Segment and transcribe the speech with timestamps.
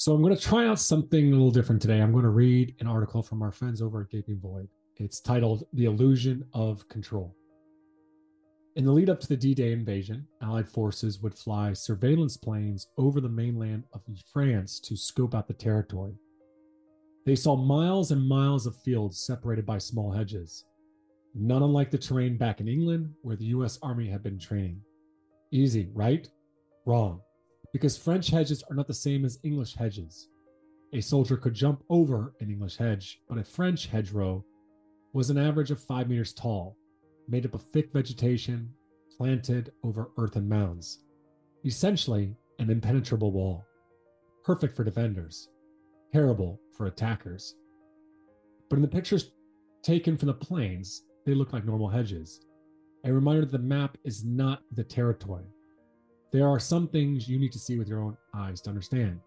[0.00, 2.00] So I'm going to try out something a little different today.
[2.00, 4.68] I'm going to read an article from our friends over at Gaping Void.
[4.98, 7.34] It's titled The Illusion of Control.
[8.76, 12.86] In the lead up to the D Day invasion, Allied forces would fly surveillance planes
[12.96, 14.02] over the mainland of
[14.32, 16.14] France to scope out the territory.
[17.26, 20.64] They saw miles and miles of fields separated by small hedges,
[21.34, 24.80] none unlike the terrain back in England where the US Army had been training.
[25.50, 26.28] Easy, right?
[26.86, 27.20] Wrong
[27.72, 30.28] because French hedges are not the same as English hedges.
[30.94, 34.44] A soldier could jump over an English hedge, but a French hedgerow
[35.12, 36.76] was an average of five meters tall,
[37.28, 38.70] made up of thick vegetation
[39.16, 41.00] planted over earthen mounds.
[41.64, 43.64] Essentially, an impenetrable wall.
[44.44, 45.48] Perfect for defenders,
[46.12, 47.56] terrible for attackers.
[48.70, 49.32] But in the pictures
[49.82, 52.40] taken from the planes, they look like normal hedges.
[53.04, 55.44] A reminder that the map is not the territory.
[56.30, 59.20] There are some things you need to see with your own eyes to understand.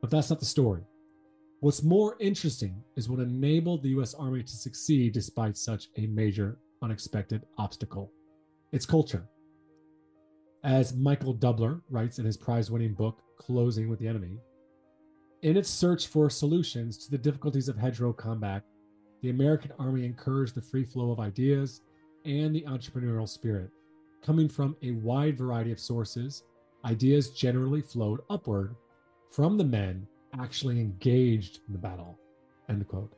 [0.00, 0.82] But that's not the story.
[1.60, 6.58] What's more interesting is what enabled the US Army to succeed despite such a major
[6.82, 8.12] unexpected obstacle
[8.72, 9.28] its culture.
[10.64, 14.38] As Michael Doubler writes in his prize winning book, Closing with the Enemy,
[15.42, 18.62] in its search for solutions to the difficulties of hedgerow combat,
[19.22, 21.82] the American Army encouraged the free flow of ideas
[22.24, 23.70] and the entrepreneurial spirit.
[24.24, 26.44] Coming from a wide variety of sources,
[26.84, 28.76] ideas generally flowed upward
[29.30, 30.06] from the men
[30.38, 32.18] actually engaged in the battle.
[32.68, 33.14] End quote.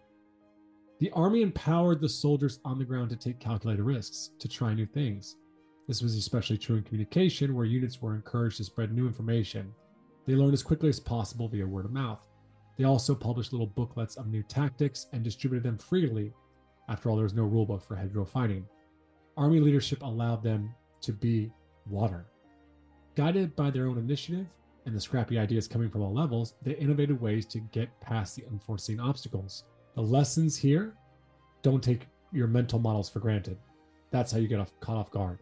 [1.00, 4.86] The army empowered the soldiers on the ground to take calculated risks, to try new
[4.86, 5.36] things.
[5.86, 9.74] This was especially true in communication, where units were encouraged to spread new information.
[10.26, 12.26] They learned as quickly as possible via word of mouth.
[12.78, 16.32] They also published little booklets of new tactics and distributed them freely.
[16.88, 18.64] After all, there was no rulebook for hedgerow fighting.
[19.36, 21.50] Army leadership allowed them to be
[21.88, 22.26] water.
[23.14, 24.46] Guided by their own initiative
[24.86, 28.44] and the scrappy ideas coming from all levels, they innovated ways to get past the
[28.50, 29.64] unforeseen obstacles.
[29.94, 30.94] The lessons here
[31.62, 33.56] don't take your mental models for granted.
[34.10, 35.38] That's how you get off, caught off guard.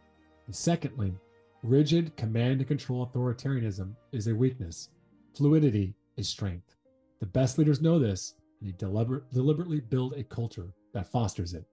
[0.47, 1.15] And secondly,
[1.63, 4.91] rigid command and control authoritarianism is a weakness.
[5.35, 6.77] Fluidity is strength.
[7.21, 11.65] The best leaders know this, and they deliber- deliberately build a culture that fosters it.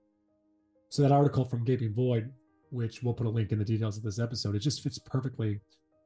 [0.89, 2.31] So, that article from Gaping Void
[2.71, 4.55] which we'll put a link in the details of this episode.
[4.55, 5.59] It just fits perfectly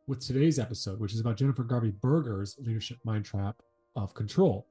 [0.07, 3.56] with today's episode, which is about Jennifer Garvey Berger's leadership mind trap
[3.96, 4.68] of control.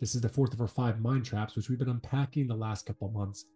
[0.00, 2.86] This is the fourth of our five mind traps, which we've been unpacking the last
[2.86, 3.46] couple months.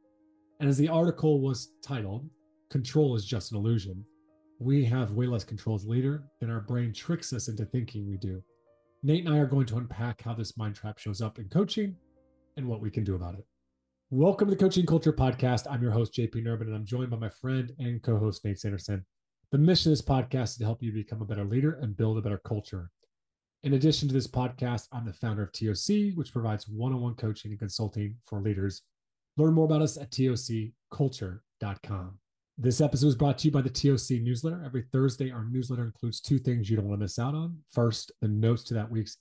[0.60, 2.28] And as the article was titled,
[2.70, 4.04] Control is Just an Illusion,
[4.58, 8.08] we have way less control as a leader than our brain tricks us into thinking
[8.08, 8.42] we do.
[9.02, 11.94] Nate and I are going to unpack how this mind trap shows up in coaching
[12.56, 13.44] and what we can do about it.
[14.10, 15.66] Welcome to the Coaching Culture Podcast.
[15.68, 18.60] I'm your host, JP Nerbun, and I'm joined by my friend and co host, Nate
[18.60, 19.04] Sanderson.
[19.50, 22.16] The mission of this podcast is to help you become a better leader and build
[22.16, 22.92] a better culture.
[23.64, 27.16] In addition to this podcast, I'm the founder of TOC, which provides one on one
[27.16, 28.82] coaching and consulting for leaders.
[29.36, 32.18] Learn more about us at tocculture.com.
[32.58, 34.62] This episode is brought to you by the TOC newsletter.
[34.64, 37.58] Every Thursday, our newsletter includes two things you don't want to miss out on.
[37.72, 39.16] First, the notes to that week's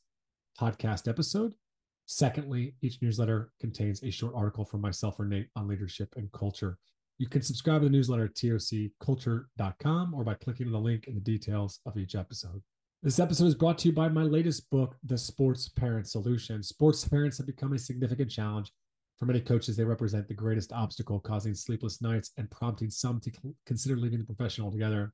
[0.62, 1.56] podcast episode.
[2.05, 6.77] Secondly, each newsletter contains a short article from myself or Nate on leadership and culture.
[7.17, 11.15] You can subscribe to the newsletter at tocculture.com or by clicking on the link in
[11.15, 12.61] the details of each episode.
[13.01, 16.61] This episode is brought to you by my latest book, The Sports Parent Solution.
[16.61, 18.71] Sports parents have become a significant challenge.
[19.17, 23.31] For many coaches, they represent the greatest obstacle, causing sleepless nights and prompting some to
[23.65, 25.13] consider leaving the profession altogether.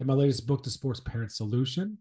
[0.00, 1.96] In my latest book, The Sports Parent Solution,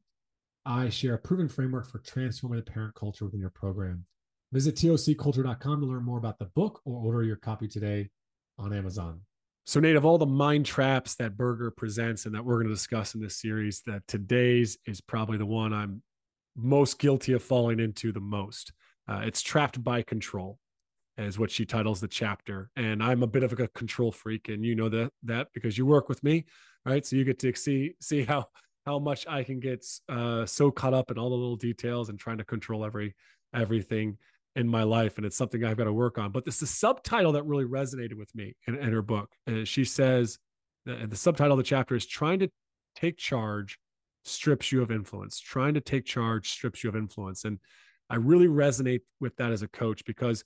[0.66, 4.06] I share a proven framework for transforming the parent culture within your program.
[4.52, 8.10] Visit tocculture.com to learn more about the book or order your copy today
[8.58, 9.22] on Amazon.
[9.68, 12.74] So, Nate, of all the mind traps that Berger presents and that we're going to
[12.74, 16.02] discuss in this series, that today's is probably the one I'm
[16.56, 18.72] most guilty of falling into the most.
[19.08, 20.60] Uh, it's trapped by control,
[21.18, 22.70] is what she titles the chapter.
[22.76, 25.86] And I'm a bit of a control freak, and you know that that because you
[25.86, 26.46] work with me,
[26.86, 27.06] right?
[27.06, 28.46] So you get to see see how
[28.86, 32.20] how much I can get uh, so caught up in all the little details and
[32.20, 33.16] trying to control every
[33.54, 34.18] everything
[34.56, 36.32] in my life, and it's something I've got to work on.
[36.32, 39.32] But this the subtitle that really resonated with me in, in her book.
[39.48, 40.38] And she says,
[40.86, 42.50] and the subtitle of the chapter is "Trying to
[42.96, 43.80] Take Charge
[44.24, 47.60] Strips You of Influence." Trying to take charge strips you of influence, and
[48.10, 50.44] I really resonate with that as a coach because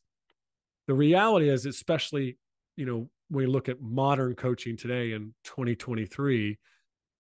[0.88, 2.38] the reality is, especially
[2.78, 6.58] you know when we look at modern coaching today in 2023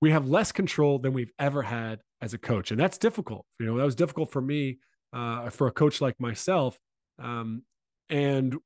[0.01, 2.72] we have less control than we've ever had as a coach.
[2.72, 3.46] And that's difficult.
[3.60, 4.80] You know, that was difficult for me,
[5.13, 6.78] uh, for a coach like myself.
[7.22, 7.63] Um,
[8.10, 8.57] and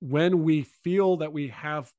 [0.00, 1.90] when we feel that we have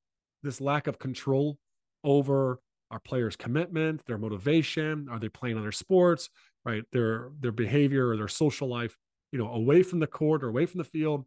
[0.44, 1.58] this lack of control
[2.04, 2.60] over
[2.92, 6.30] our players' commitment, their motivation, are they playing other sports?
[6.66, 6.84] right?
[6.92, 8.96] Their their behavior or their social life,
[9.32, 11.26] you know, away from the court or away from the field,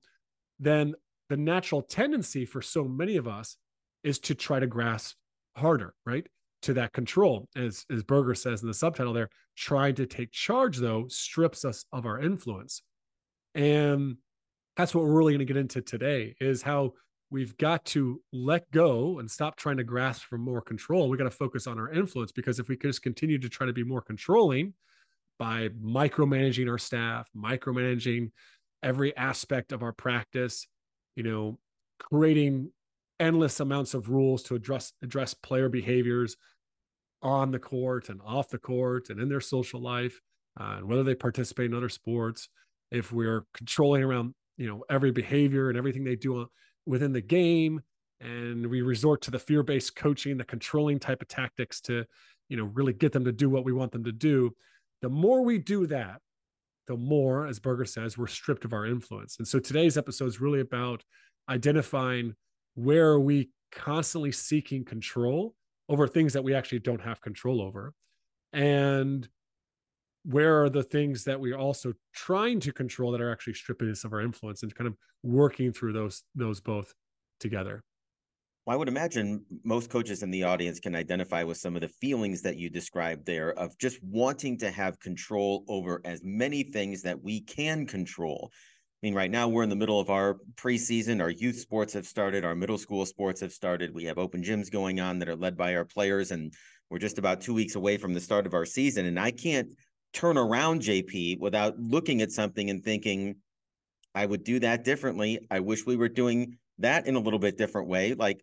[0.58, 0.94] then
[1.28, 3.56] the natural tendency for so many of us
[4.04, 5.16] is to try to grasp
[5.56, 6.26] harder, right?
[6.62, 7.49] To that control.
[7.55, 11.85] As as Berger says in the subtitle there, trying to take charge though strips us
[11.93, 12.82] of our influence.
[13.55, 14.17] And
[14.76, 16.93] that's what we're really going to get into today is how
[17.31, 21.08] we've got to let go and stop trying to grasp for more control.
[21.08, 23.73] We got to focus on our influence because if we just continue to try to
[23.73, 24.75] be more controlling
[25.38, 28.31] by micromanaging our staff, micromanaging
[28.82, 30.67] every aspect of our practice,
[31.17, 31.58] you know,
[31.99, 32.70] creating
[33.18, 36.36] endless amounts of rules to address address player behaviors
[37.22, 40.20] on the court and off the court and in their social life
[40.60, 42.48] uh, and whether they participate in other sports.
[42.90, 46.46] If we're controlling around you know every behavior and everything they do
[46.86, 47.80] within the game
[48.20, 52.04] and we resort to the fear-based coaching the controlling type of tactics to
[52.48, 54.50] you know really get them to do what we want them to do
[55.02, 56.20] the more we do that
[56.86, 59.36] the more as berger says we're stripped of our influence.
[59.38, 61.02] And so today's episode is really about
[61.48, 62.34] identifying
[62.76, 65.55] where are we constantly seeking control
[65.88, 67.93] over things that we actually don't have control over
[68.52, 69.28] and
[70.25, 74.05] where are the things that we're also trying to control that are actually stripping us
[74.05, 76.94] of our influence and kind of working through those those both
[77.40, 77.82] together
[78.67, 81.88] well, I would imagine most coaches in the audience can identify with some of the
[81.88, 87.00] feelings that you described there of just wanting to have control over as many things
[87.02, 88.50] that we can control.
[89.02, 91.20] I mean, right now we're in the middle of our preseason.
[91.20, 93.94] Our youth sports have started, our middle school sports have started.
[93.94, 96.54] We have open gyms going on that are led by our players, and
[96.88, 99.04] we're just about two weeks away from the start of our season.
[99.04, 99.69] And I can't
[100.14, 103.37] turn around JP without looking at something and thinking,
[104.14, 105.40] I would do that differently.
[105.50, 108.14] I wish we were doing that in a little bit different way.
[108.14, 108.40] Like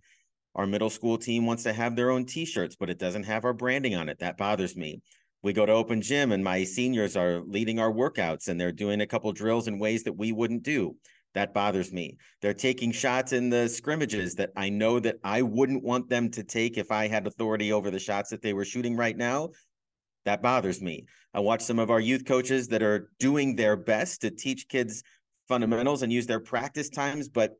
[0.54, 3.54] our middle school team wants to have their own t-shirts, but it doesn't have our
[3.54, 4.20] branding on it.
[4.20, 5.02] That bothers me.
[5.44, 9.02] We go to open gym and my seniors are leading our workouts and they're doing
[9.02, 10.96] a couple drills in ways that we wouldn't do.
[11.34, 12.18] That bothers me.
[12.42, 16.44] They're taking shots in the scrimmages that I know that I wouldn't want them to
[16.44, 19.50] take if I had authority over the shots that they were shooting right now.
[20.24, 21.06] That bothers me.
[21.34, 25.04] I watch some of our youth coaches that are doing their best to teach kids
[25.50, 27.52] fundamentals and use their practice times, but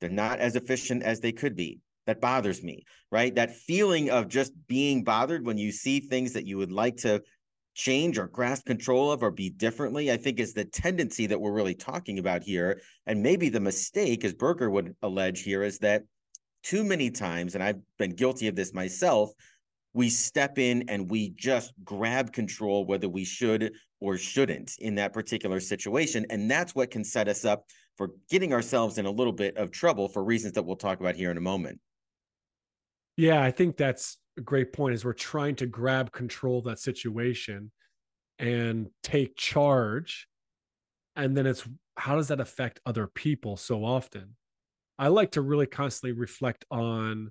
[0.00, 1.80] they're not as efficient as they could be.
[2.06, 3.34] That bothers me, right?
[3.34, 7.22] That feeling of just being bothered when you see things that you would like to
[7.74, 11.52] change or grasp control of or be differently, I think is the tendency that we're
[11.52, 12.80] really talking about here.
[13.06, 16.04] And maybe the mistake, as Berger would allege here, is that
[16.62, 19.32] too many times, and I've been guilty of this myself,
[19.94, 25.12] we step in and we just grab control whether we should or shouldn't in that
[25.12, 27.64] particular situation and that's what can set us up
[27.96, 31.14] for getting ourselves in a little bit of trouble for reasons that we'll talk about
[31.14, 31.80] here in a moment
[33.16, 36.78] yeah i think that's a great point is we're trying to grab control of that
[36.78, 37.70] situation
[38.38, 40.26] and take charge
[41.16, 41.66] and then it's
[41.96, 44.36] how does that affect other people so often?
[44.98, 47.30] I like to really constantly reflect on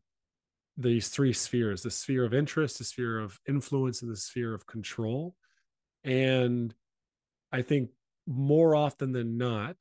[0.75, 4.65] these three spheres the sphere of interest the sphere of influence and the sphere of
[4.65, 5.36] control.
[6.03, 6.74] And
[7.51, 7.91] i think
[8.25, 9.77] more often than not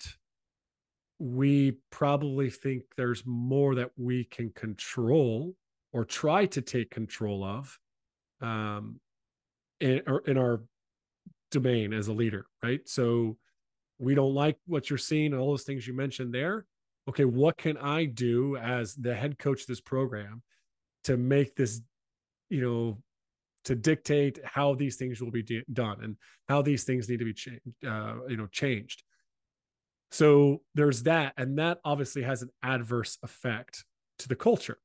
[1.18, 5.54] we probably think there's more that we can control
[5.92, 7.78] or try to take control of
[8.40, 9.00] um,
[9.80, 10.62] in, in our
[11.50, 12.80] domain as a leader right?
[12.88, 13.36] So
[13.98, 16.66] we don't like what you're seeing and all those things you mentioned there.
[17.08, 20.42] Okay what can i do as the head coach of this program
[21.04, 21.80] to make this
[22.48, 22.98] you know
[23.64, 26.16] to dictate how these things will be de- done and
[26.48, 29.02] how these things need to be changed uh, you know changed?
[30.10, 33.84] So there's that and that obviously has an adverse effect
[34.18, 34.78] to the culture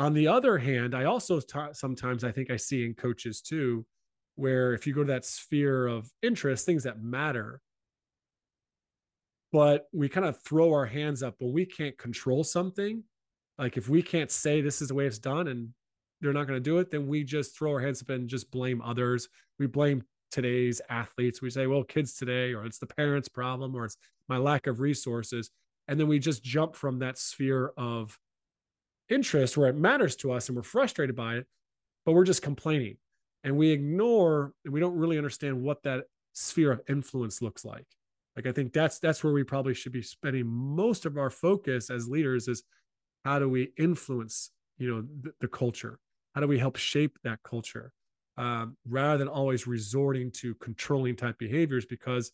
[0.00, 3.84] on the other hand i also t- sometimes i think i see in coaches too
[4.36, 7.60] where if you go to that sphere of interest things that matter
[9.52, 13.02] but we kind of throw our hands up when we can't control something
[13.58, 15.68] like if we can't say this is the way it's done and
[16.20, 18.50] they're not going to do it, then we just throw our hands up and just
[18.50, 19.28] blame others.
[19.58, 21.40] We blame today's athletes.
[21.40, 23.96] We say, well, kids today, or it's the parents' problem, or it's
[24.28, 25.50] my lack of resources.
[25.88, 28.18] And then we just jump from that sphere of
[29.10, 31.46] interest where it matters to us and we're frustrated by it,
[32.06, 32.96] but we're just complaining.
[33.44, 37.86] And we ignore and we don't really understand what that sphere of influence looks like.
[38.36, 41.90] Like I think that's that's where we probably should be spending most of our focus
[41.90, 42.62] as leaders is
[43.24, 45.98] how do we influence you know the, the culture
[46.34, 47.92] how do we help shape that culture
[48.38, 52.32] um, rather than always resorting to controlling type behaviors because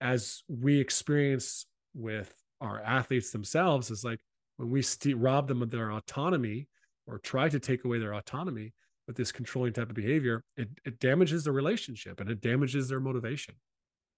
[0.00, 4.20] as we experience with our athletes themselves is like
[4.56, 6.68] when we st- rob them of their autonomy
[7.06, 8.72] or try to take away their autonomy
[9.06, 13.00] with this controlling type of behavior, it, it damages the relationship and it damages their
[13.00, 13.54] motivation.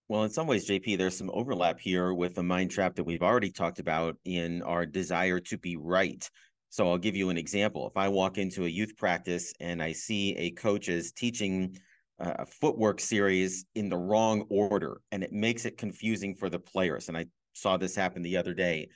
[0.08, 3.22] Well, in some ways, JP, there's some overlap here with the mind trap that we've
[3.22, 6.26] already talked about in our desire to be right.
[6.70, 7.86] So I'll give you an example.
[7.86, 11.78] If I walk into a youth practice and I see a coach is teaching
[12.18, 17.08] a footwork series in the wrong order and it makes it confusing for the players,
[17.08, 18.88] and I saw this happen the other day.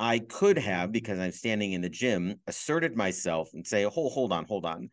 [0.00, 4.32] I could have, because I'm standing in the gym, asserted myself and say, "Hold, hold
[4.32, 4.90] on, hold on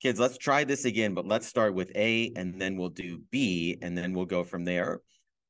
[0.00, 3.78] kids, let's try this again, but let's start with A and then we'll do B
[3.82, 5.00] and then we'll go from there.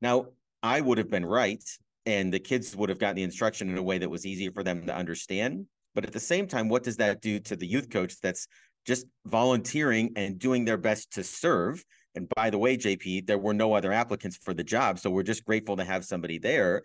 [0.00, 0.26] Now,
[0.62, 1.62] I would have been right,
[2.06, 4.62] and the kids would have gotten the instruction in a way that was easier for
[4.62, 5.66] them to understand.
[5.94, 8.49] But at the same time, what does that do to the youth coach that's
[8.87, 11.85] just volunteering and doing their best to serve?
[12.14, 14.99] And by the way, JP, there were no other applicants for the job.
[14.99, 16.82] So we're just grateful to have somebody there.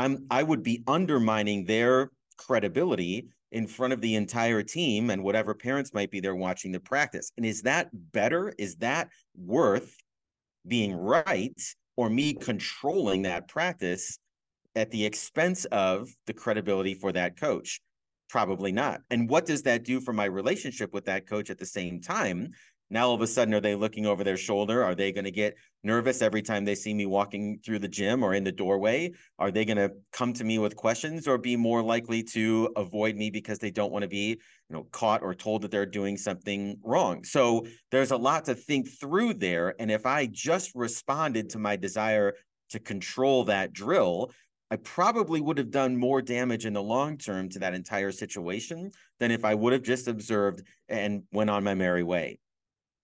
[0.00, 5.54] I'm I would be undermining their credibility in front of the entire team and whatever
[5.54, 7.32] parents might be there watching the practice.
[7.36, 8.54] And is that better?
[8.56, 9.94] Is that worth
[10.66, 11.60] being right
[11.96, 14.18] or me controlling that practice
[14.74, 17.80] at the expense of the credibility for that coach?
[18.30, 19.00] Probably not.
[19.10, 22.52] And what does that do for my relationship with that coach at the same time?
[22.92, 24.82] Now, all of a sudden, are they looking over their shoulder?
[24.82, 28.24] Are they going to get nervous every time they see me walking through the gym
[28.24, 29.12] or in the doorway?
[29.38, 33.14] Are they going to come to me with questions or be more likely to avoid
[33.14, 34.38] me because they don't want to be, you
[34.70, 37.22] know, caught or told that they're doing something wrong?
[37.22, 39.74] So there's a lot to think through there.
[39.78, 42.34] And if I just responded to my desire
[42.70, 44.32] to control that drill,
[44.72, 48.90] I probably would have done more damage in the long term to that entire situation
[49.20, 52.38] than if I would have just observed and went on my merry way.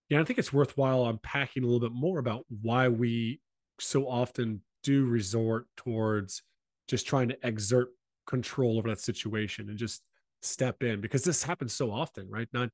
[0.09, 3.41] Yeah, I think it's worthwhile unpacking a little bit more about why we
[3.81, 6.43] so often do resort towards
[6.89, 7.89] just trying to exert
[8.27, 10.03] control over that situation and just
[10.43, 12.49] step in because this happens so often, right?
[12.53, 12.71] Not,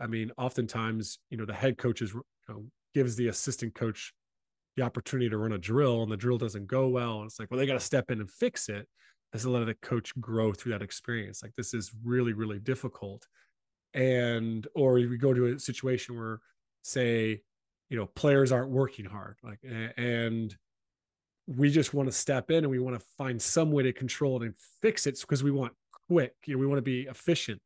[0.00, 4.12] I mean, oftentimes, you know, the head coach is, you know, gives the assistant coach
[4.76, 7.18] the opportunity to run a drill and the drill doesn't go well.
[7.20, 8.86] And it's like, well, they got to step in and fix it
[9.32, 11.42] as a lot of the coach grow through that experience.
[11.42, 13.26] Like this is really, really difficult.
[13.94, 16.40] And, or we go to a situation where
[16.86, 17.40] say
[17.88, 19.58] you know players aren't working hard like
[19.96, 20.56] and
[21.46, 24.42] we just want to step in and we want to find some way to control
[24.42, 25.72] it and fix it because we want
[26.08, 27.60] quick you know we want to be efficient.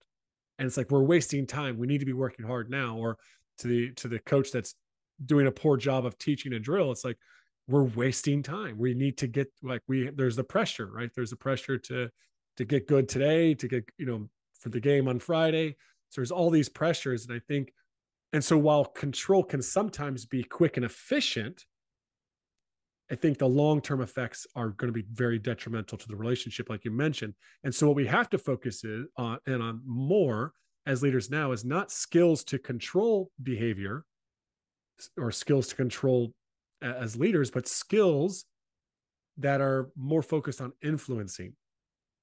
[0.59, 1.79] And it's like we're wasting time.
[1.79, 2.97] We need to be working hard now.
[2.97, 3.17] Or
[3.59, 4.75] to the to the coach that's
[5.25, 7.19] doing a poor job of teaching a drill it's like
[7.69, 8.79] we're wasting time.
[8.79, 11.11] We need to get like we there's the pressure right?
[11.15, 12.11] There's the pressure to
[12.57, 15.77] to get good today to get you know for the game on friday.
[16.11, 17.27] So there's all these pressures.
[17.27, 17.73] And i think
[18.33, 21.65] and so while control can sometimes be quick and efficient,
[23.11, 26.71] I think the long term effects are going to be very detrimental to the relationship,
[26.71, 27.35] like you mentioned.
[27.65, 30.53] And so what we have to focus is on and on more
[30.87, 34.05] as leaders now is not skills to control behavior
[35.19, 36.33] or skills to control
[36.83, 38.45] as leaders, but skills
[39.39, 41.55] that are more focused on influencing.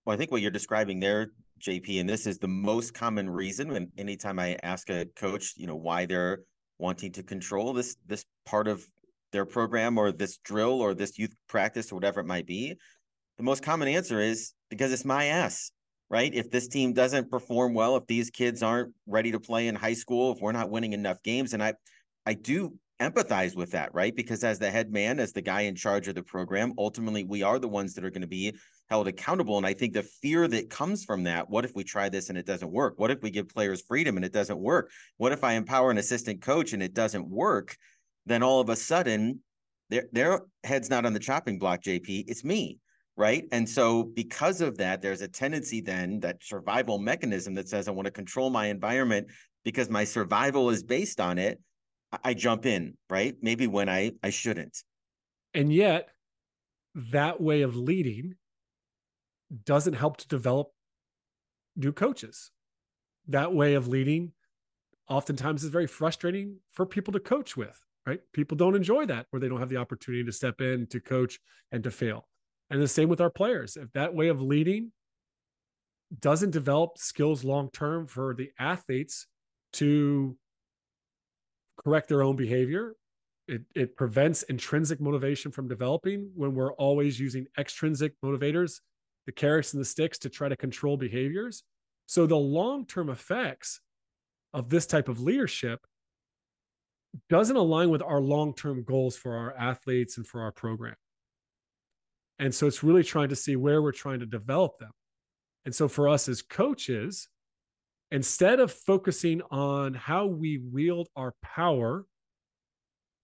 [0.06, 3.72] Well, I think what you're describing there, JP, and this is the most common reason
[3.72, 6.40] when anytime I ask a coach, you know, why they're
[6.80, 8.86] wanting to control this this part of
[9.32, 12.76] their program or this drill or this youth practice or whatever it might be,
[13.38, 15.72] the most common answer is because it's my ass,
[16.10, 16.34] right?
[16.34, 19.94] If this team doesn't perform well, if these kids aren't ready to play in high
[19.94, 21.74] school, if we're not winning enough games, and I
[22.26, 24.16] I do empathize with that, right?
[24.16, 27.44] Because as the head man, as the guy in charge of the program, ultimately we
[27.44, 28.56] are the ones that are going to be
[28.89, 29.58] held accountable.
[29.58, 32.38] And I think the fear that comes from that what if we try this and
[32.38, 32.96] it doesn't work?
[32.98, 34.91] What if we give players freedom and it doesn't work?
[35.17, 37.75] What if I empower an assistant coach and it doesn't work?
[38.25, 39.41] Then all of a sudden,
[39.89, 42.25] their, their head's not on the chopping block, JP.
[42.27, 42.79] It's me.
[43.15, 43.46] Right.
[43.51, 47.91] And so, because of that, there's a tendency then that survival mechanism that says I
[47.91, 49.27] want to control my environment
[49.65, 51.60] because my survival is based on it.
[52.24, 53.36] I jump in, right?
[53.41, 54.84] Maybe when I I shouldn't.
[55.56, 56.10] And yet,
[57.12, 58.36] that way of leading
[59.66, 60.70] doesn't help to develop
[61.75, 62.51] new coaches.
[63.27, 64.34] That way of leading
[65.10, 68.20] oftentimes is very frustrating for people to coach with, right?
[68.34, 71.39] People don't enjoy that where they don't have the opportunity to step in, to coach,
[71.72, 72.27] and to fail.
[72.70, 73.77] And the same with our players.
[73.77, 74.92] If that way of leading
[76.20, 79.27] doesn't develop skills long term for the athletes
[79.74, 80.38] to
[81.84, 82.96] correct their own behavior,
[83.48, 88.80] it, it prevents intrinsic motivation from developing when we're always using extrinsic motivators
[89.27, 91.62] the carrots and the sticks to try to control behaviors.
[92.07, 93.81] So the long-term effects
[94.53, 95.81] of this type of leadership
[97.29, 100.96] doesn't align with our long-term goals for our athletes and for our program.
[102.39, 104.91] And so it's really trying to see where we're trying to develop them.
[105.65, 107.27] And so for us as coaches,
[108.12, 112.05] instead of focusing on how we wield our power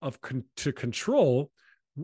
[0.01, 1.51] of con- to control,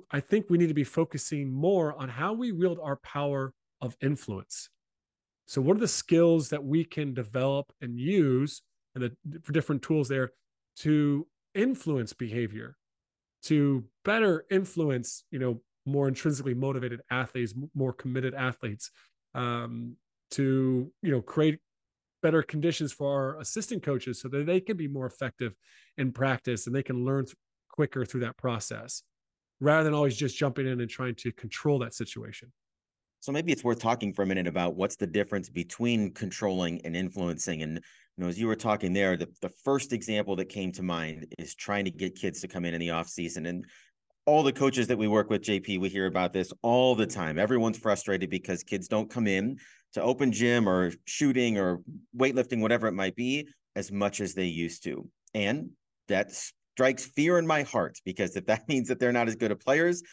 [0.09, 3.97] I think we need to be focusing more on how we wield our power of
[4.01, 4.69] influence.
[5.45, 8.61] So, what are the skills that we can develop and use,
[8.95, 10.31] and the for different tools there
[10.77, 12.77] to influence behavior,
[13.43, 18.91] to better influence, you know, more intrinsically motivated athletes, more committed athletes,
[19.33, 19.95] um,
[20.31, 21.59] to you know create
[22.21, 25.53] better conditions for our assistant coaches so that they can be more effective
[25.97, 27.35] in practice and they can learn th-
[27.69, 29.03] quicker through that process
[29.61, 32.51] rather than always just jumping in and trying to control that situation.
[33.21, 36.95] So maybe it's worth talking for a minute about what's the difference between controlling and
[36.95, 37.63] influencing.
[37.63, 40.83] And you know, as you were talking there, the, the first example that came to
[40.83, 43.45] mind is trying to get kids to come in in the off season.
[43.45, 43.65] And
[44.25, 47.39] all the coaches that we work with, JP, we hear about this all the time.
[47.39, 49.57] Everyone's frustrated because kids don't come in
[49.93, 51.81] to open gym or shooting or
[52.15, 55.09] weightlifting, whatever it might be, as much as they used to.
[55.33, 55.71] And
[56.07, 59.51] that strikes fear in my heart because if that means that they're not as good
[59.51, 60.03] of players,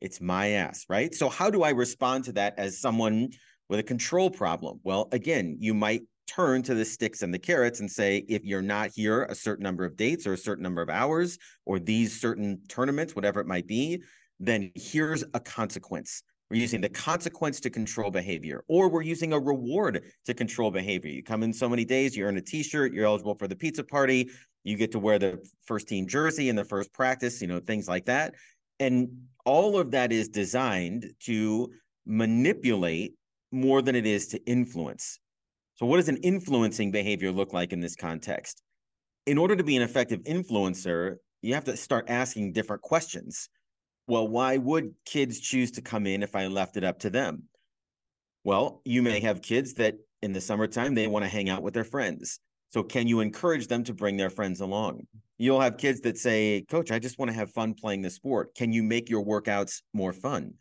[0.00, 1.14] it's my ass, right?
[1.14, 3.30] So, how do I respond to that as someone
[3.68, 4.80] with a control problem?
[4.82, 8.62] Well, again, you might turn to the sticks and the carrots and say, if you're
[8.62, 12.18] not here a certain number of dates or a certain number of hours or these
[12.18, 14.02] certain tournaments, whatever it might be,
[14.40, 16.22] then here's a consequence.
[16.50, 21.10] We're using the consequence to control behavior, or we're using a reward to control behavior.
[21.10, 23.56] You come in so many days, you earn a t shirt, you're eligible for the
[23.56, 24.30] pizza party,
[24.62, 27.88] you get to wear the first team jersey in the first practice, you know, things
[27.88, 28.34] like that.
[28.80, 31.70] And all of that is designed to
[32.06, 33.14] manipulate
[33.52, 35.18] more than it is to influence.
[35.76, 38.62] So, what does an influencing behavior look like in this context?
[39.26, 43.48] In order to be an effective influencer, you have to start asking different questions.
[44.06, 47.44] Well, why would kids choose to come in if I left it up to them?
[48.44, 51.74] Well, you may have kids that in the summertime they want to hang out with
[51.74, 52.38] their friends.
[52.70, 55.06] So, can you encourage them to bring their friends along?
[55.38, 58.54] You'll have kids that say, Coach, I just want to have fun playing the sport.
[58.54, 60.54] Can you make your workouts more fun?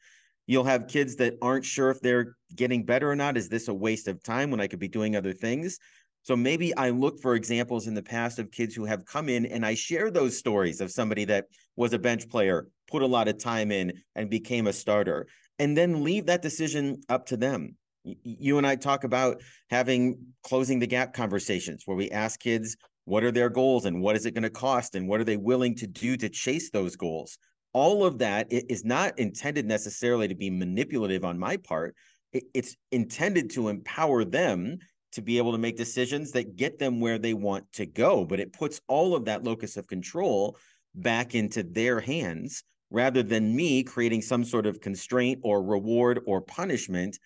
[0.45, 3.37] You'll have kids that aren't sure if they're getting better or not.
[3.37, 5.79] Is this a waste of time when I could be doing other things?
[6.23, 9.45] So maybe I look for examples in the past of kids who have come in
[9.45, 13.27] and I share those stories of somebody that was a bench player, put a lot
[13.27, 15.27] of time in, and became a starter,
[15.59, 17.75] and then leave that decision up to them.
[18.03, 23.23] You and I talk about having closing the gap conversations where we ask kids, what
[23.23, 25.75] are their goals and what is it going to cost and what are they willing
[25.75, 27.37] to do to chase those goals?
[27.73, 31.95] all of that is not intended necessarily to be manipulative on my part.
[32.31, 34.77] It's intended to empower them
[35.13, 38.25] to be able to make decisions that get them where they want to go.
[38.25, 40.57] But it puts all of that locus of control
[40.95, 46.41] back into their hands rather than me creating some sort of constraint or reward or
[46.41, 47.17] punishment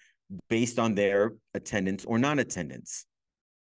[0.50, 3.06] based on their attendance or non attendance.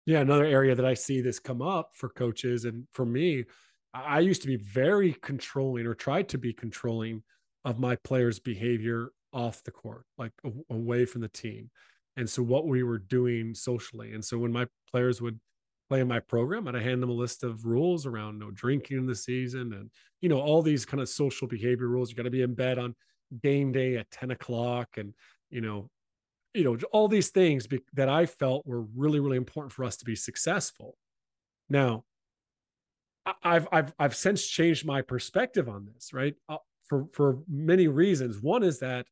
[0.05, 3.45] Yeah, another area that I see this come up for coaches and for me
[3.93, 7.23] I used to be very controlling or tried to be controlling
[7.65, 10.31] of my players' behavior off the court, like
[10.69, 11.69] away from the team.
[12.17, 14.13] And so what we were doing socially.
[14.13, 15.39] And so when my players would
[15.89, 19.05] play in my program, I'd hand them a list of rules around no drinking in
[19.05, 22.09] the season and, you know, all these kind of social behavior rules.
[22.09, 22.95] You got to be in bed on
[23.41, 25.13] game day at 10 o'clock and,
[25.49, 25.89] you know,
[26.53, 29.97] you know, all these things be- that I felt were really, really important for us
[29.97, 30.97] to be successful.
[31.69, 32.03] Now,
[33.43, 36.33] I've I've I've since changed my perspective on this, right?
[36.49, 38.41] Uh, for for many reasons.
[38.41, 39.05] One is that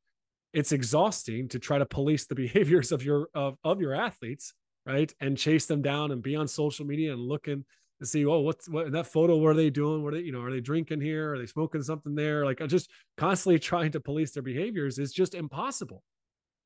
[0.53, 4.53] it's exhausting to try to police the behaviors of your of of your athletes,
[4.85, 5.13] right?
[5.21, 7.63] And chase them down and be on social media and looking
[7.99, 9.37] to see, oh, what's what that photo?
[9.37, 10.03] What are they doing?
[10.03, 11.33] What are they, you know, are they drinking here?
[11.33, 12.45] Are they smoking something there?
[12.45, 16.03] Like just constantly trying to police their behaviors is just impossible.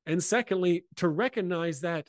[0.06, 2.08] And secondly, to recognize that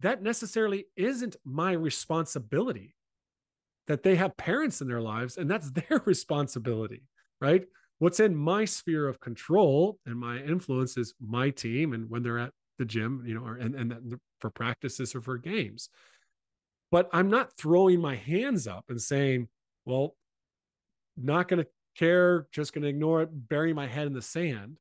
[0.00, 2.94] that necessarily isn't my responsibility
[3.86, 7.02] that they have parents in their lives and that's their responsibility,
[7.40, 7.64] right?
[7.98, 12.38] What's in my sphere of control and my influence is my team and when they're
[12.38, 15.88] at the gym, you know, or, and, and for practices or for games.
[16.90, 19.48] But I'm not throwing my hands up and saying,
[19.84, 20.16] well,
[21.16, 24.78] not going to care, just going to ignore it, bury my head in the sand.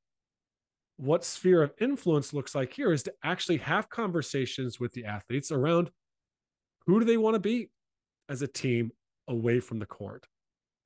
[1.02, 5.52] What sphere of influence looks like here is to actually have conversations with the athletes
[5.52, 5.92] around
[6.86, 7.70] who do they want to be?
[8.32, 8.92] as a team
[9.28, 10.26] away from the court,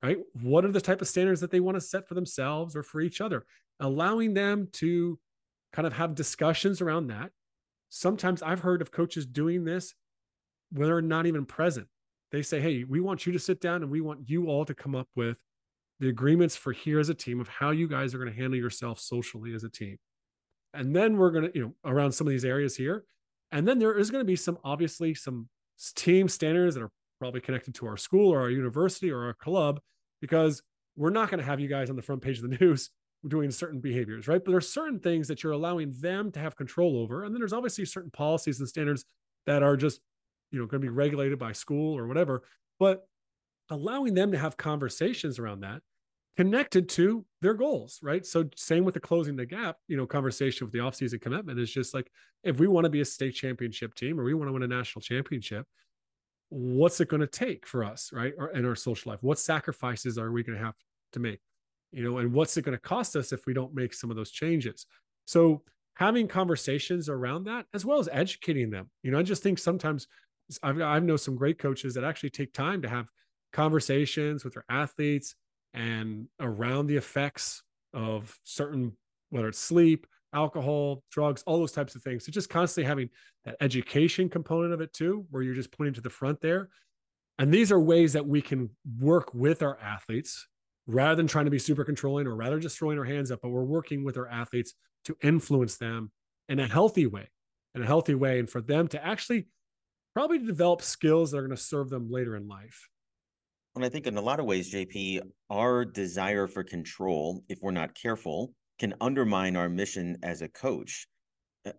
[0.02, 0.18] right?
[0.42, 3.00] What are the type of standards that they want to set for themselves or for
[3.00, 3.46] each other?
[3.78, 5.18] Allowing them to
[5.72, 7.30] kind of have discussions around that.
[7.88, 9.94] Sometimes I've heard of coaches doing this
[10.72, 11.86] when they're not even present.
[12.32, 14.74] They say, Hey, we want you to sit down and we want you all to
[14.74, 15.38] come up with
[16.00, 18.58] the agreements for here as a team of how you guys are going to handle
[18.58, 19.96] yourself socially as a team.
[20.74, 23.04] And then we're going to, you know, around some of these areas here.
[23.52, 25.48] And then there is going to be some, obviously, some
[25.94, 29.80] team standards that are probably connected to our school or our university or our club
[30.20, 30.62] because
[30.96, 32.90] we're not going to have you guys on the front page of the news
[33.26, 34.44] doing certain behaviors, right?
[34.44, 37.24] But there's certain things that you're allowing them to have control over.
[37.24, 39.04] And then there's obviously certain policies and standards
[39.46, 40.00] that are just,
[40.50, 42.42] you know, going to be regulated by school or whatever.
[42.78, 43.06] But
[43.70, 45.82] allowing them to have conversations around that
[46.36, 48.24] connected to their goals, right?
[48.24, 51.70] So same with the closing the gap, you know, conversation with the offseason commitment is
[51.70, 52.10] just like
[52.44, 54.68] if we want to be a state championship team or we want to win a
[54.68, 55.66] national championship,
[56.50, 58.34] what's it going to take for us, right?
[58.36, 59.22] Or in our social life?
[59.22, 60.74] What sacrifices are we going to have
[61.12, 61.40] to make?
[61.90, 64.16] You know, and what's it going to cost us if we don't make some of
[64.16, 64.86] those changes?
[65.24, 65.62] So
[65.94, 68.90] having conversations around that as well as educating them.
[69.02, 70.06] You know, I just think sometimes
[70.62, 73.06] I've I've know some great coaches that actually take time to have
[73.52, 75.34] conversations with their athletes
[75.76, 77.62] and around the effects
[77.94, 78.92] of certain
[79.30, 82.26] whether it's sleep alcohol drugs all those types of things.
[82.26, 83.08] So just constantly having
[83.44, 86.68] that education component of it too where you're just pointing to the front there.
[87.38, 90.48] And these are ways that we can work with our athletes
[90.86, 93.50] rather than trying to be super controlling or rather just throwing our hands up but
[93.50, 96.10] we're working with our athletes to influence them
[96.48, 97.28] in a healthy way
[97.74, 99.46] in a healthy way and for them to actually
[100.14, 102.88] probably develop skills that are going to serve them later in life
[103.76, 107.70] and I think in a lot of ways, JP, our desire for control, if we're
[107.70, 111.06] not careful, can undermine our mission as a coach.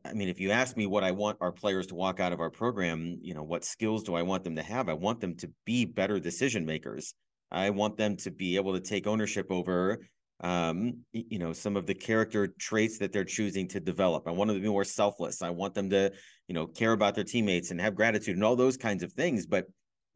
[0.06, 2.40] I mean, if you ask me what I want our players to walk out of
[2.40, 4.90] our program, you know, what skills do I want them to have?
[4.90, 7.14] I want them to be better decision makers.
[7.52, 10.00] I want them to be able to take ownership over
[10.42, 14.28] um, you know, some of the character traits that they're choosing to develop.
[14.28, 15.42] I want them to be more selfless.
[15.42, 16.12] I want them to,
[16.48, 19.48] you know, care about their teammates and have gratitude and all those kinds of things.
[19.48, 19.66] But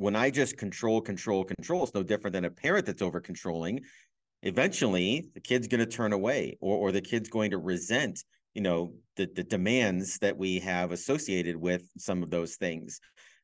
[0.02, 3.82] when I just control, control, control, it's no different than a parent that's over controlling.
[4.42, 8.24] Eventually, the kid's going to turn away, or or the kid's going to resent,
[8.56, 13.00] you know, the the demands that we have associated with some of those things.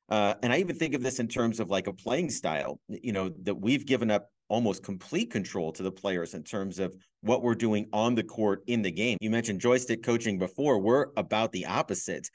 [0.10, 3.12] Uh, and I even think of this in terms of like a playing style, you
[3.12, 7.44] know, that we've given up almost complete control to the players in terms of what
[7.44, 9.18] we're doing on the court in the game.
[9.22, 10.80] You mentioned joystick coaching before.
[10.80, 12.28] We're about the opposite,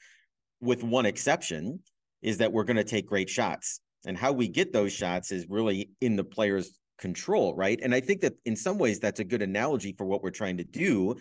[0.61, 1.81] with one exception,
[2.21, 5.47] is that we're going to take great shots and how we get those shots is
[5.49, 7.79] really in the player's control, right?
[7.81, 10.57] And I think that in some ways that's a good analogy for what we're trying
[10.57, 11.15] to do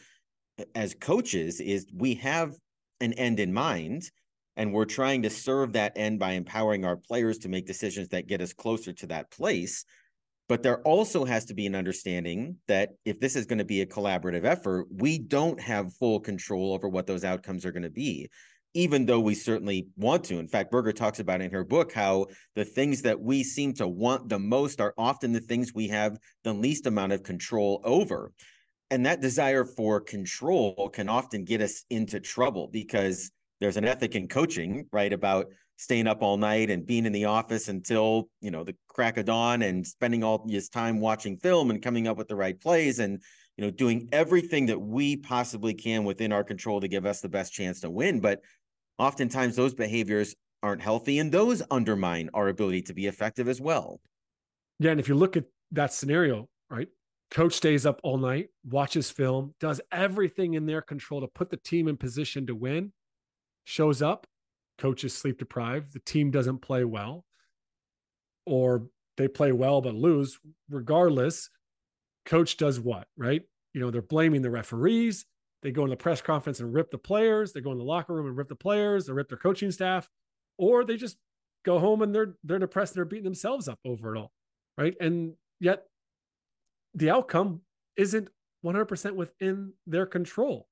[0.75, 2.55] as coaches is we have
[3.01, 4.11] an end in mind
[4.57, 8.27] and we're trying to serve that end by empowering our players to make decisions that
[8.27, 9.85] get us closer to that place
[10.49, 13.81] but there also has to be an understanding that if this is going to be
[13.81, 17.91] a collaborative effort we don't have full control over what those outcomes are going to
[17.91, 18.29] be
[18.75, 20.39] even though we certainly want to.
[20.39, 23.87] In fact, Berger talks about in her book how the things that we seem to
[23.87, 28.33] want the most are often the things we have the least amount of control over.
[28.91, 33.31] And that desire for control can often get us into trouble because
[33.61, 35.13] there's an ethic in coaching, right?
[35.13, 39.17] About staying up all night and being in the office until, you know, the crack
[39.17, 42.61] of dawn and spending all his time watching film and coming up with the right
[42.61, 43.23] plays and
[43.57, 47.29] you know doing everything that we possibly can within our control to give us the
[47.29, 48.41] best chance to win but
[49.03, 54.01] oftentimes those behaviors aren't healthy and those undermine our ability to be effective as well.
[54.79, 54.93] Yeah.
[54.93, 56.87] And if you look at that scenario, right?
[57.33, 61.57] Coach stays up all night, watches film, does everything in their control to put the
[61.57, 62.93] team in position to win,
[63.65, 64.27] shows up,
[64.79, 67.25] coach is sleep deprived, the team doesn't play well,
[68.47, 68.87] or
[69.17, 70.39] they play well but lose.
[70.71, 71.51] Regardless,
[72.25, 73.43] coach does what, right?
[73.75, 75.27] You know, they're blaming the referees,
[75.63, 77.53] they go in the press conference and rip the players.
[77.53, 79.07] They go in the locker room and rip the players.
[79.07, 80.09] They rip their coaching staff,
[80.59, 81.17] or they just
[81.65, 84.33] go home and they're they're depressed and they're beating themselves up over it all,
[84.77, 84.95] right?
[85.01, 85.85] And yet,
[86.95, 87.61] the outcome
[87.97, 88.29] isn't
[88.65, 90.69] 100% within their control,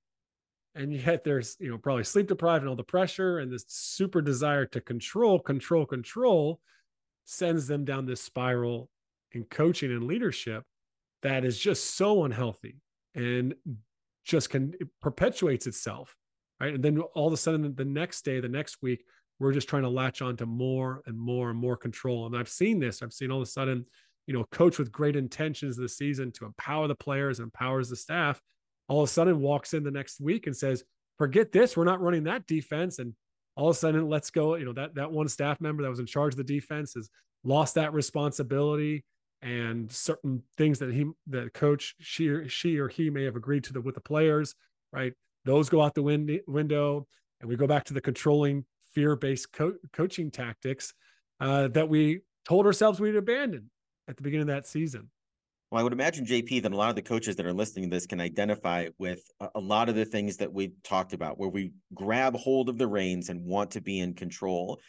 [0.75, 4.21] and yet there's you know probably sleep deprived and all the pressure and this super
[4.21, 6.61] desire to control, control, control,
[7.25, 8.91] sends them down this spiral
[9.33, 10.65] in coaching and leadership
[11.23, 12.77] that is just so unhealthy
[13.15, 13.55] and
[14.31, 16.15] just can it perpetuates itself
[16.61, 16.75] right?
[16.75, 19.05] And then all of a sudden the next day the next week
[19.39, 22.27] we're just trying to latch on to more and more and more control.
[22.27, 23.03] And i've seen this.
[23.03, 23.85] I've seen all of a sudden
[24.27, 27.97] you know coach with great intentions this season to empower the players and empowers the
[27.97, 28.41] staff
[28.89, 30.85] all of a sudden walks in the next week and says
[31.17, 31.77] forget this.
[31.77, 32.99] We're not running that defense.
[32.99, 33.15] And
[33.57, 36.01] all of a sudden let's go you know that that one staff member that was
[36.01, 37.09] in charge of the defense has
[37.43, 39.05] lost that responsibility
[39.43, 43.65] and certain things that he the coach she or she or he may have agreed
[43.65, 44.55] to the with the players
[44.93, 45.13] right?
[45.45, 47.07] Those go out the wind, window
[47.41, 50.93] and we go back to the controlling fear-based co- coaching tactics
[51.41, 53.71] uh, that we told ourselves we'd abandon
[54.09, 55.11] at the beginning of that season.
[55.71, 57.97] Well, I would imagine, JP, that a lot of the coaches that are listening to
[57.97, 59.23] this can identify with
[59.55, 62.89] a lot of the things that we've talked about, where we grab hold of the
[62.89, 64.81] reins and want to be in control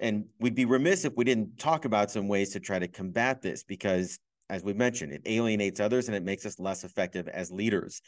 [0.00, 3.42] And we'd be remiss if we didn't talk about some ways to try to combat
[3.42, 7.52] this because, as we mentioned, it alienates others and it makes us less effective as
[7.52, 8.00] leaders.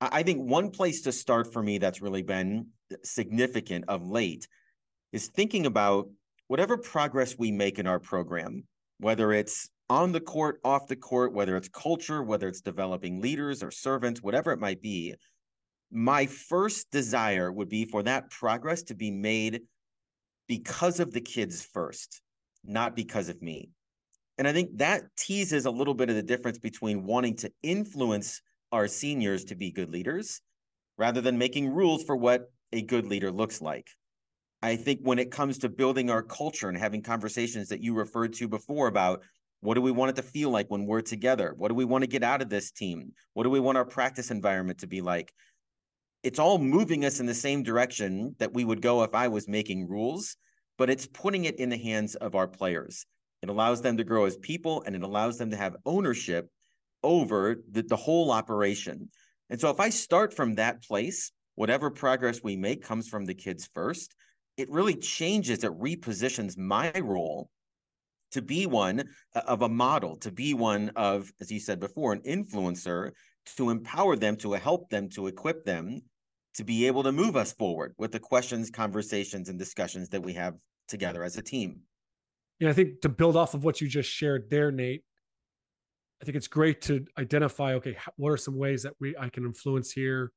[0.00, 2.66] I think one place to start for me that's really been
[3.04, 4.46] significant of late
[5.12, 6.08] is thinking about
[6.48, 8.64] whatever progress we make in our program,
[8.98, 13.62] whether it's on the court, off the court, whether it's culture, whether it's developing leaders
[13.62, 15.14] or servants, whatever it might be,
[15.90, 19.62] my first desire would be for that progress to be made
[20.46, 22.20] because of the kids first,
[22.64, 23.70] not because of me.
[24.38, 28.42] And I think that teases a little bit of the difference between wanting to influence
[28.72, 30.40] our seniors to be good leaders
[30.98, 33.88] rather than making rules for what a good leader looks like.
[34.62, 38.32] I think when it comes to building our culture and having conversations that you referred
[38.34, 39.22] to before about
[39.60, 41.54] what do we want it to feel like when we're together?
[41.56, 43.12] What do we want to get out of this team?
[43.34, 45.32] What do we want our practice environment to be like?
[46.24, 49.46] It's all moving us in the same direction that we would go if I was
[49.46, 50.38] making rules,
[50.78, 53.04] but it's putting it in the hands of our players.
[53.42, 56.48] It allows them to grow as people and it allows them to have ownership
[57.02, 59.10] over the, the whole operation.
[59.50, 63.34] And so if I start from that place, whatever progress we make comes from the
[63.34, 64.14] kids first,
[64.56, 67.50] it really changes, it repositions my role
[68.32, 72.14] to be one uh, of a model, to be one of, as you said before,
[72.14, 73.10] an influencer,
[73.56, 76.00] to empower them, to help them, to equip them
[76.54, 80.32] to be able to move us forward with the questions, conversations, and discussions that we
[80.34, 80.54] have
[80.88, 81.80] together as a team.
[82.60, 85.02] Yeah, I think to build off of what you just shared there, Nate,
[86.22, 89.44] I think it's great to identify okay, what are some ways that we I can
[89.44, 90.32] influence here,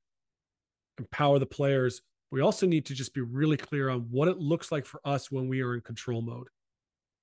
[0.97, 2.01] empower the players.
[2.31, 5.31] We also need to just be really clear on what it looks like for us
[5.31, 6.47] when we are in control mode.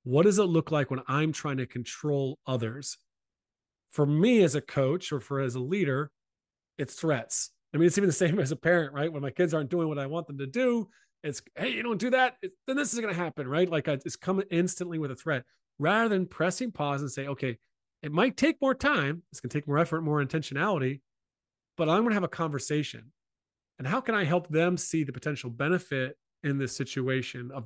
[0.04, 2.96] What does it look like when I'm trying to control others?
[3.90, 6.11] For me as a coach or for as a leader,
[6.78, 7.50] it's threats.
[7.74, 9.12] I mean, it's even the same as a parent, right?
[9.12, 10.88] When my kids aren't doing what I want them to do,
[11.22, 13.68] it's hey, you don't do that, it, then this is going to happen, right?
[13.68, 15.44] Like I, it's coming instantly with a threat,
[15.78, 17.58] rather than pressing pause and say, okay,
[18.02, 19.22] it might take more time.
[19.30, 21.00] It's going to take more effort, more intentionality,
[21.76, 23.10] but I'm going to have a conversation.
[23.78, 27.64] And how can I help them see the potential benefit in this situation of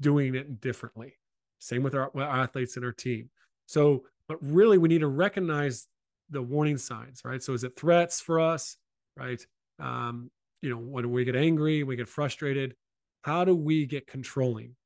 [0.00, 1.14] doing it differently?
[1.58, 3.28] Same with our, our athletes and our team.
[3.66, 5.86] So, but really, we need to recognize
[6.30, 7.42] the warning signs, right?
[7.42, 8.76] So, is it threats for us,
[9.20, 9.44] right?
[9.78, 10.30] Um,
[10.62, 12.74] you know, when we get angry, we get frustrated.
[13.22, 14.76] How do we get controlling?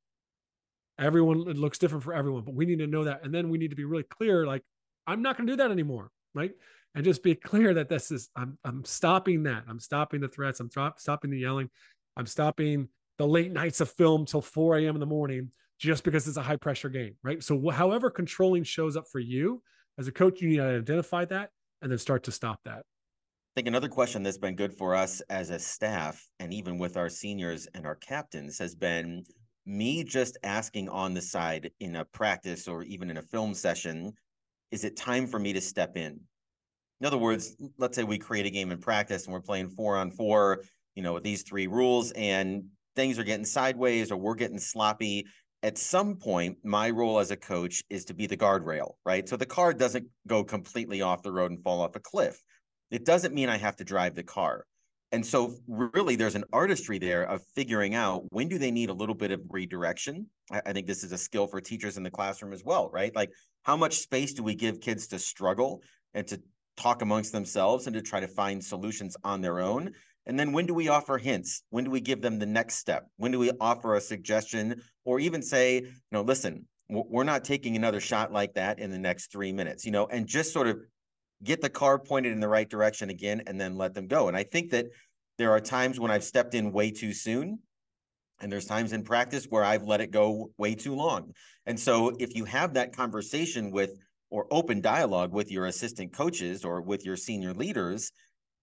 [0.99, 3.59] everyone it looks different for everyone but we need to know that and then we
[3.59, 4.63] need to be really clear like
[5.07, 6.53] i'm not going to do that anymore right
[6.95, 10.61] and just be clear that this is i'm i'm stopping that i'm stopping the threats
[10.61, 11.69] i'm stopping the yelling
[12.17, 16.29] i'm stopping the late nights of film till 4 a.m in the morning just because
[16.29, 19.63] it's a high pressure game right so however controlling shows up for you
[19.99, 21.51] as a coach you need to identify that
[21.83, 22.85] and then start to stop that
[23.55, 27.09] think another question that's been good for us as a staff and even with our
[27.09, 29.23] seniors and our captains has been
[29.65, 34.13] me just asking on the side in a practice or even in a film session,
[34.73, 36.19] is it time for me to step in?
[37.01, 39.97] In other words, let's say we create a game in practice and we're playing four
[39.97, 40.65] on four,
[40.97, 42.65] you know, with these three rules and
[42.97, 45.27] things are getting sideways or we're getting sloppy.
[45.63, 49.29] At some point, my role as a coach is to be the guardrail, right?
[49.29, 52.37] So the car doesn't go completely off the road and fall off a cliff.
[52.95, 54.67] It doesn't mean I have to drive the car.
[55.11, 58.93] And so really there's an artistry there of figuring out when do they need a
[58.95, 60.29] little bit of redirection.
[60.53, 63.13] I, think this is a skill for teachers in the classroom as well right?
[63.13, 63.31] Like
[63.65, 65.83] how much space do we give kids to struggle
[66.15, 66.41] and to
[66.77, 69.91] talk amongst themselves and to try to find solutions on their own?
[70.27, 71.65] And then when do we offer hints?
[71.71, 73.09] When do we give them the next step?
[73.17, 77.75] When do we offer a suggestion or even say you know listen we're not taking
[77.75, 80.79] another shot like that in the next three minutes you know and just sort of
[81.45, 84.29] get the car pointed in the right direction again, and then let them go.
[84.29, 84.87] And I think that
[85.39, 87.59] there are times when I've stepped in way too soon.
[88.41, 91.33] And there's times in practice where I've let it go way too long.
[91.67, 93.91] And so if you have that conversation with
[94.29, 98.11] or open dialogue with your assistant coaches or with your senior leaders,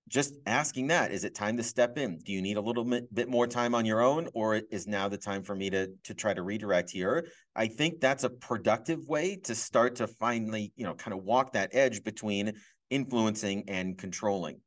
[0.09, 2.19] just asking that is it time to step in?
[2.19, 5.07] Do you need a little bit, bit more time on your own or is now
[5.07, 7.27] the time for me to to try to redirect here?
[7.55, 11.53] I think that's a productive way to start to finally you know kind of walk
[11.53, 12.53] that edge between
[12.89, 14.59] influencing and controlling.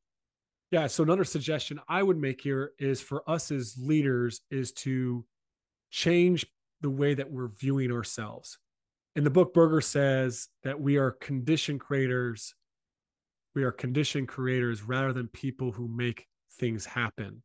[0.70, 5.24] Yeah so another suggestion i would make here is for us as leaders is to
[5.90, 6.44] change
[6.80, 8.58] the way that we're viewing ourselves.
[9.16, 12.54] In the book Berger says that we are condition creators
[13.54, 16.26] we are condition creators rather than people who make
[16.58, 17.42] things happen.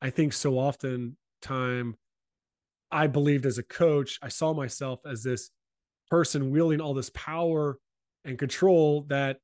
[0.00, 1.96] I think so often time
[2.90, 5.50] I believed as a coach, I saw myself as this
[6.10, 7.78] person wielding all this power
[8.24, 9.38] and control that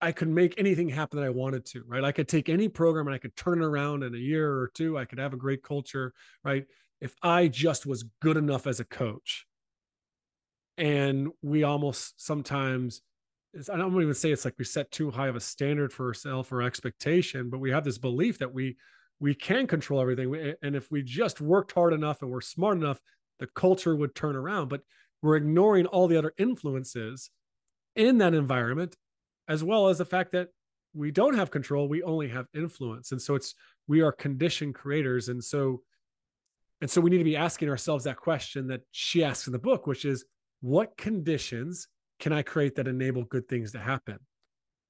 [0.00, 2.04] I could make anything happen that I wanted to, right?
[2.04, 4.70] I could take any program and I could turn it around in a year or
[4.74, 4.98] two.
[4.98, 6.12] I could have a great culture,
[6.42, 6.64] right?
[7.04, 9.46] if I just was good enough as a coach,
[10.78, 13.02] and we almost sometimes
[13.72, 16.50] I don't even say it's like we set too high of a standard for ourselves
[16.50, 18.76] or expectation, but we have this belief that we
[19.20, 20.54] we can control everything.
[20.62, 23.00] And if we just worked hard enough and we're smart enough,
[23.38, 24.68] the culture would turn around.
[24.68, 24.82] But
[25.22, 27.30] we're ignoring all the other influences
[27.96, 28.96] in that environment,
[29.48, 30.48] as well as the fact that
[30.92, 33.12] we don't have control, we only have influence.
[33.12, 33.54] And so it's
[33.86, 35.28] we are conditioned creators.
[35.28, 35.82] And so
[36.80, 39.58] and so we need to be asking ourselves that question that she asks in the
[39.58, 40.24] book, which is
[40.60, 44.18] what conditions can I create that enable good things to happen?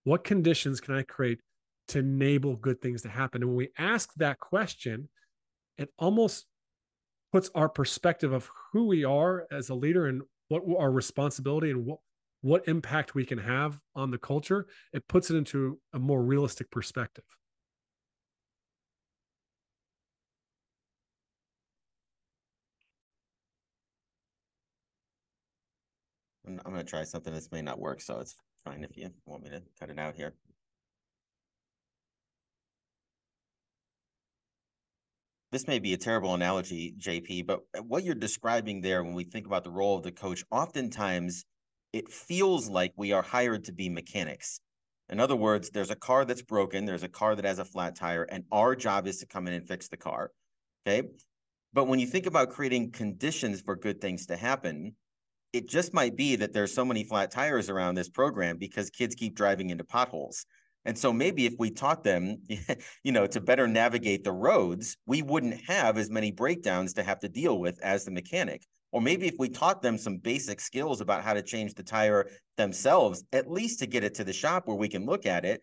[0.04, 1.40] What conditions can I create
[1.88, 3.42] to enable good things to happen?
[3.42, 5.08] And when we ask that question,
[5.78, 6.46] it almost
[7.32, 11.84] puts our perspective of who we are as a leader and what our responsibility and
[11.84, 11.98] what
[12.42, 16.70] what impact we can have on the culture it puts it into a more realistic
[16.70, 17.24] perspective
[26.46, 27.32] I'm, to try something.
[27.32, 30.14] This may not work, so it's fine if you want me to cut it out
[30.14, 30.34] here.
[35.52, 39.46] This may be a terrible analogy, JP, but what you're describing there, when we think
[39.46, 41.44] about the role of the coach, oftentimes
[41.92, 44.60] it feels like we are hired to be mechanics.
[45.08, 47.94] In other words, there's a car that's broken, there's a car that has a flat
[47.94, 50.32] tire, and our job is to come in and fix the car.
[50.86, 51.08] Okay.
[51.72, 54.96] But when you think about creating conditions for good things to happen,
[55.54, 59.14] it just might be that there's so many flat tires around this program because kids
[59.14, 60.46] keep driving into potholes.
[60.84, 62.38] And so maybe if we taught them,
[63.04, 67.20] you know, to better navigate the roads, we wouldn't have as many breakdowns to have
[67.20, 68.66] to deal with as the mechanic.
[68.90, 72.28] Or maybe if we taught them some basic skills about how to change the tire
[72.56, 75.60] themselves, at least to get it to the shop where we can look at it,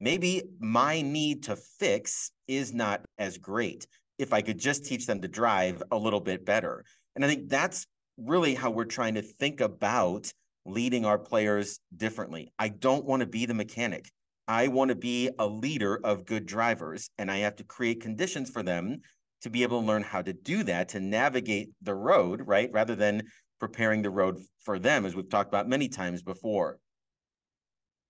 [0.00, 3.86] maybe my need to fix is not as great
[4.18, 6.84] if I could just teach them to drive a little bit better.
[7.16, 7.86] And I think that's
[8.24, 10.30] really how we're trying to think about
[10.66, 12.52] leading our players differently.
[12.58, 14.10] I don't want to be the mechanic.
[14.46, 18.50] I want to be a leader of good drivers, and I have to create conditions
[18.50, 18.98] for them
[19.42, 22.68] to be able to learn how to do that, to navigate the road, right?
[22.72, 23.22] Rather than
[23.58, 26.78] preparing the road for them, as we've talked about many times before.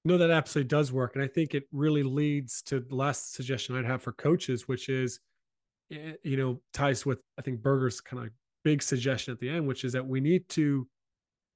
[0.05, 1.15] No, that absolutely does work.
[1.15, 4.89] And I think it really leads to the last suggestion I'd have for coaches, which
[4.89, 5.21] is,
[5.93, 8.31] eh, you know, ties with, I think Berger's kind of
[8.65, 10.87] big suggestion at the end, which is that we need to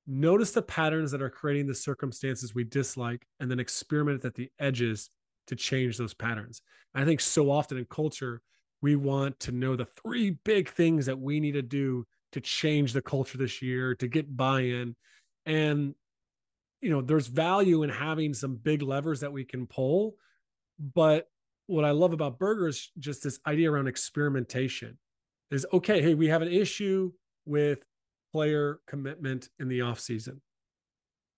[0.07, 4.51] notice the patterns that are creating the circumstances we dislike and then experiment at the
[4.59, 5.11] edges
[5.47, 6.63] to change those patterns.
[6.95, 8.43] I think so often in culture,
[8.83, 12.93] we want to know the three big things that we need to do to change
[12.93, 14.95] the culture this year, to get buy in.
[15.47, 15.95] And,
[16.81, 20.17] you know, there's value in having some big levers that we can pull.
[20.79, 21.29] But
[21.67, 24.99] what I love about Berger is just this idea around experimentation
[25.51, 27.13] is okay, hey, we have an issue
[27.47, 27.85] with
[28.33, 30.41] player commitment in the offseason.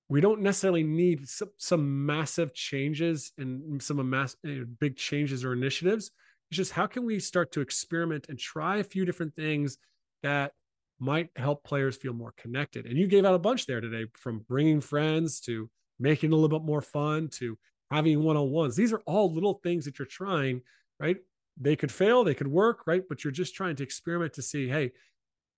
[0.09, 4.37] We don't necessarily need some, some massive changes and some mass,
[4.79, 6.13] big changes or initiatives.
[6.51, 9.79] It's just how can we start to experiment and try a few different things
[10.23, 10.53] that
[10.99, 12.87] might help players feel more connected.
[12.87, 16.37] And you gave out a bunch there today from bringing friends to making it a
[16.37, 17.59] little bit more fun to
[17.91, 18.77] having one on ones.
[18.77, 20.63] These are all little things that you're trying,
[20.99, 21.17] right?
[21.57, 23.03] They could fail, they could work, right?
[23.09, 24.93] But you're just trying to experiment to see, hey,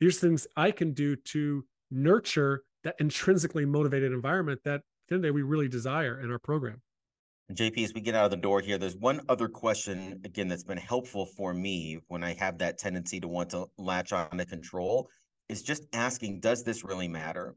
[0.00, 5.68] here's things I can do to nurture that intrinsically motivated environment that today we really
[5.68, 6.80] desire in our program.
[7.52, 10.64] JP, as we get out of the door here, there's one other question again that's
[10.64, 14.44] been helpful for me when I have that tendency to want to latch on to
[14.44, 15.08] control
[15.48, 17.56] is just asking, does this really matter?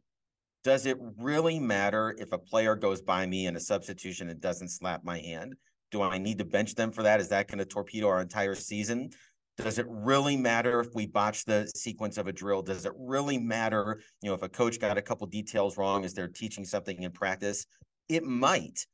[0.63, 4.69] Does it really matter if a player goes by me in a substitution and doesn't
[4.69, 5.56] slap my hand?
[5.91, 7.19] Do I need to bench them for that?
[7.19, 9.10] Is that going to torpedo our entire season?
[9.58, 12.62] Does it really matter if we botch the sequence of a drill?
[12.62, 16.13] Does it really matter, you know, if a coach got a couple details wrong as
[16.13, 17.65] they're teaching something in practice?
[18.10, 18.86] It might.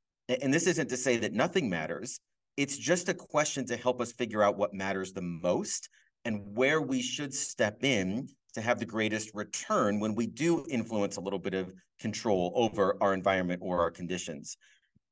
[0.42, 2.20] And this isn't to say that nothing matters.
[2.58, 5.90] It's just a question to help us figure out what matters the most
[6.26, 11.18] and where we should step in to have the greatest return when we do influence
[11.18, 14.58] a little bit of control over our environment or our conditions.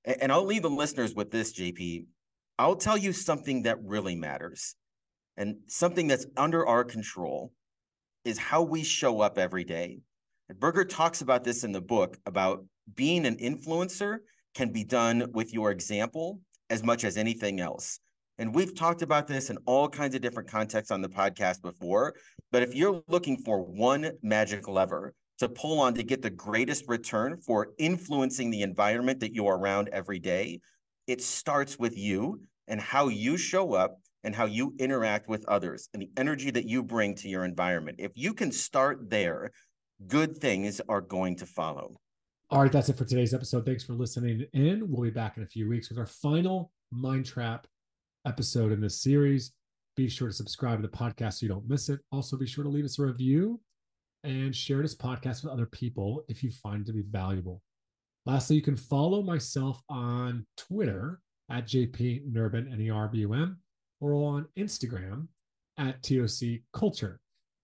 [0.06, 2.06] And I'll leave the listeners with this, JP.
[2.58, 4.76] I'll tell you something that really matters
[5.38, 7.52] and something that's under our control
[8.24, 10.00] is how we show up every day.
[10.60, 14.20] Berger talks about this in the book about being an influencer
[14.54, 16.40] can be done with your example
[16.70, 18.00] as much as anything else.
[18.38, 22.16] And we've talked about this in all kinds of different contexts on the podcast before.
[22.52, 26.86] But if you're looking for one magic lever to pull on to get the greatest
[26.88, 30.60] return for influencing the environment that you are around every day,
[31.08, 35.88] it starts with you and how you show up and how you interact with others
[35.94, 38.00] and the energy that you bring to your environment.
[38.00, 39.52] If you can start there,
[40.08, 41.96] good things are going to follow.
[42.50, 43.66] All right, that's it for today's episode.
[43.66, 44.90] Thanks for listening in.
[44.90, 47.68] We'll be back in a few weeks with our final Mind Trap
[48.26, 49.52] episode in this series.
[49.96, 52.00] Be sure to subscribe to the podcast so you don't miss it.
[52.12, 53.60] Also, be sure to leave us a review
[54.26, 57.62] and share this podcast with other people if you find it to be valuable.
[58.26, 63.34] Lastly, you can follow myself on Twitter at JP Nerbun, N E R B U
[63.34, 63.60] M,
[64.02, 65.28] or on Instagram
[65.78, 67.20] at TOC Culture.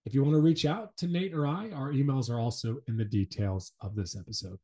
[0.06, 2.98] If you want to reach out to Nate or I, our emails are also in
[2.98, 4.58] the details of this episode.